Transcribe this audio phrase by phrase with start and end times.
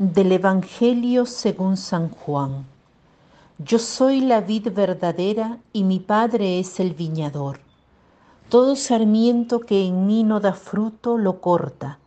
[0.00, 2.64] Del Evangelio según San Juan.
[3.58, 7.60] Yo soy la vid verdadera y mi Padre es el viñador.
[8.48, 11.98] Todo sarmiento que en mí no da fruto lo corta,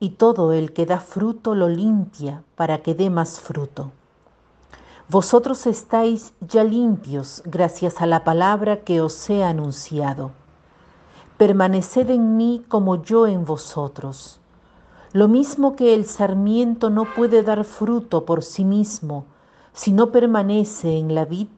[0.00, 3.92] y todo el que da fruto lo limpia para que dé más fruto.
[5.10, 10.30] Vosotros estáis ya limpios gracias a la palabra que os he anunciado.
[11.36, 14.40] Permaneced en mí como yo en vosotros.
[15.16, 19.24] Lo mismo que el sarmiento no puede dar fruto por sí mismo
[19.72, 21.48] si no permanece en la vid,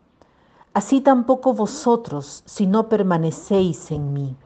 [0.74, 4.36] así tampoco vosotros si no permanecéis en mí.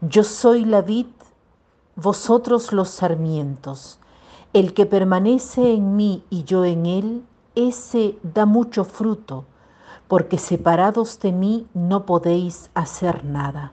[0.00, 1.06] Yo soy la vid,
[1.94, 4.00] vosotros los sarmientos.
[4.52, 7.24] El que permanece en mí y yo en él,
[7.54, 9.44] ese da mucho fruto,
[10.08, 13.72] porque separados de mí no podéis hacer nada.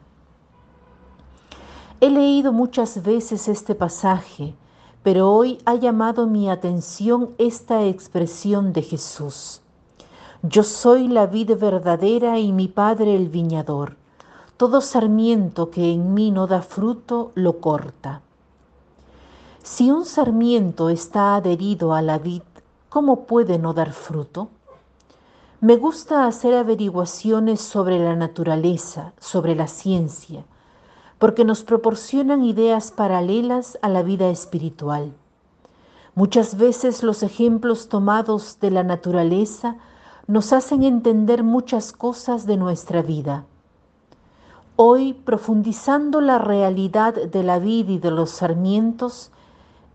[1.99, 4.53] He leído muchas veces este pasaje,
[5.01, 9.61] pero hoy ha llamado mi atención esta expresión de Jesús.
[10.43, 13.97] Yo soy la vida verdadera y mi Padre el viñador.
[14.57, 18.21] Todo sarmiento que en mí no da fruto, lo corta.
[19.63, 22.43] Si un sarmiento está adherido a la vid,
[22.89, 24.49] ¿cómo puede no dar fruto?
[25.61, 30.45] Me gusta hacer averiguaciones sobre la naturaleza, sobre la ciencia,
[31.19, 35.13] porque nos proporcionan ideas paralelas a la vida espiritual.
[36.15, 39.77] Muchas veces los ejemplos tomados de la naturaleza
[40.27, 43.45] nos hacen entender muchas cosas de nuestra vida.
[44.75, 49.31] Hoy, profundizando la realidad de la vida y de los sarmientos,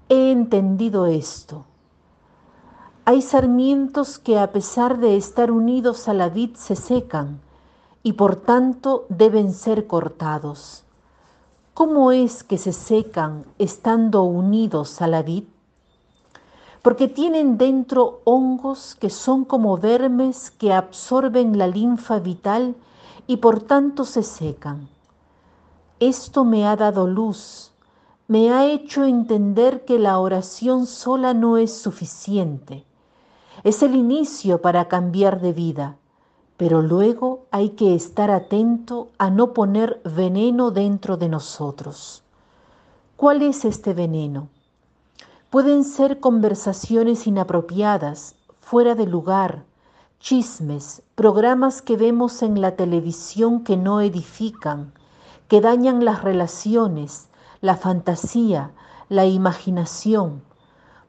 [0.09, 1.65] he entendido esto.
[3.05, 7.41] Hay sarmientos que a pesar de estar unidos a la vid se secan
[8.03, 10.82] y por tanto deben ser cortados.
[11.75, 15.45] ¿Cómo es que se secan estando unidos a la vid?
[16.83, 22.77] Porque tienen dentro hongos que son como vermes que absorben la linfa vital
[23.27, 24.89] y por tanto se secan.
[25.99, 27.73] Esto me ha dado luz,
[28.29, 32.85] me ha hecho entender que la oración sola no es suficiente.
[33.65, 35.97] Es el inicio para cambiar de vida
[36.63, 42.23] pero luego hay que estar atento a no poner veneno dentro de nosotros.
[43.17, 44.49] ¿Cuál es este veneno?
[45.51, 49.65] Pueden ser conversaciones inapropiadas, fuera de lugar,
[50.19, 54.95] chismes, programas que vemos en la televisión que no edifican,
[55.47, 57.29] que dañan las relaciones,
[57.61, 58.71] la fantasía,
[59.11, 60.43] la imaginación.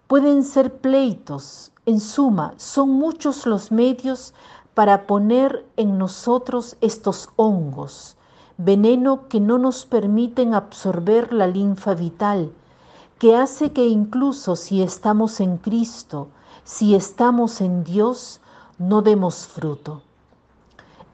[0.08, 4.34] Pueden ser pleitos, en suma, son muchos los medios
[4.74, 8.16] para poner en nosotros estos hongos,
[8.58, 12.52] veneno que no nos permiten absorber la linfa vital,
[13.20, 16.28] que hace que incluso si estamos en Cristo,
[16.64, 18.42] si estamos en Dios,
[18.80, 20.02] no demos fruto.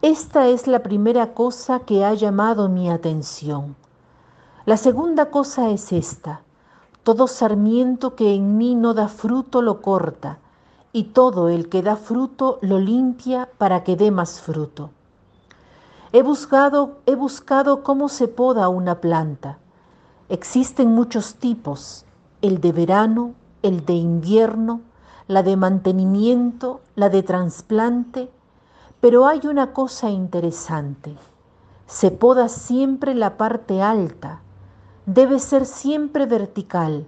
[0.01, 3.75] Esta es la primera cosa que ha llamado mi atención.
[4.65, 6.41] La segunda cosa es esta.
[7.03, 10.39] Todo sarmiento que en mí no da fruto lo corta
[10.91, 14.89] y todo el que da fruto lo limpia para que dé más fruto.
[16.11, 19.59] He buscado, he buscado cómo se poda una planta.
[20.27, 22.05] Existen muchos tipos,
[22.41, 24.81] el de verano, el de invierno,
[25.27, 28.31] la de mantenimiento, la de trasplante,
[28.99, 31.15] pero hay una cosa interesante.
[31.85, 34.41] Se poda siempre la parte alta,
[35.05, 37.05] debe ser siempre vertical.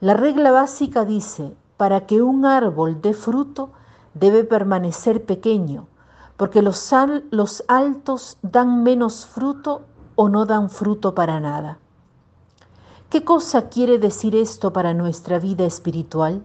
[0.00, 3.70] La regla básica dice, para que un árbol dé fruto
[4.12, 5.86] debe permanecer pequeño,
[6.36, 6.92] porque los,
[7.30, 9.82] los altos dan menos fruto
[10.16, 11.78] o no dan fruto para nada.
[13.10, 16.44] ¿Qué cosa quiere decir esto para nuestra vida espiritual?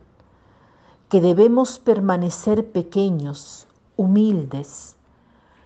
[1.10, 3.68] Que debemos permanecer pequeños,
[3.98, 4.96] humildes.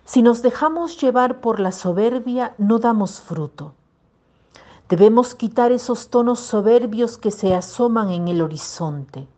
[0.06, 3.74] Si nos dejamos llevar por la soberbia, no damos fruto.
[4.88, 9.28] Debemos quitar esos tonos soberbios que se asoman en el horizonte.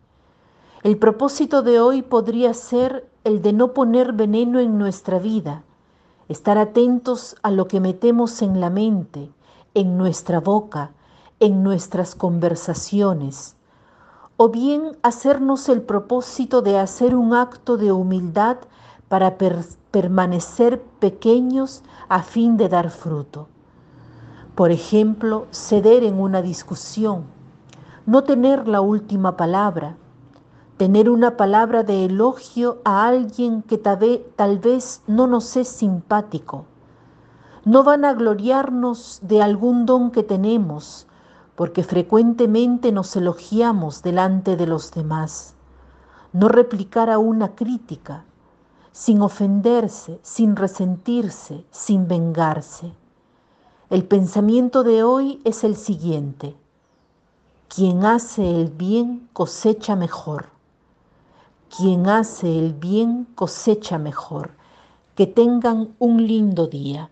[0.83, 5.61] El propósito de hoy podría ser el de no poner veneno en nuestra vida,
[6.27, 9.29] estar atentos a lo que metemos en la mente,
[9.75, 10.89] en nuestra boca,
[11.39, 13.55] en nuestras conversaciones,
[14.37, 18.57] o bien hacernos el propósito de hacer un acto de humildad
[19.07, 19.37] para
[19.91, 23.49] permanecer pequeños a fin de dar fruto.
[24.55, 27.25] Por ejemplo, ceder en una discusión,
[28.07, 29.95] no tener la última palabra,
[30.81, 36.65] tener una palabra de elogio a alguien que tal vez no nos es simpático.
[37.65, 41.05] No van a gloriarnos de algún don que tenemos,
[41.53, 45.53] porque frecuentemente nos elogiamos delante de los demás.
[46.33, 48.25] No replicar a una crítica,
[48.91, 52.91] sin ofenderse, sin resentirse, sin vengarse.
[53.91, 56.55] El pensamiento de hoy es el siguiente.
[57.67, 60.59] Quien hace el bien cosecha mejor.
[61.77, 64.51] Quien hace el bien cosecha mejor.
[65.15, 67.09] Que tengan un lindo día.